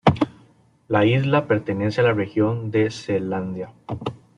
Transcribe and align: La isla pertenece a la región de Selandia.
La 0.87 1.05
isla 1.05 1.45
pertenece 1.45 2.01
a 2.01 2.03
la 2.05 2.13
región 2.13 2.71
de 2.71 2.89
Selandia. 2.89 3.71